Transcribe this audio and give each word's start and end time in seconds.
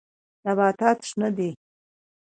نباتات 0.45 0.97
شنه 1.09 1.27
دي. 1.37 1.49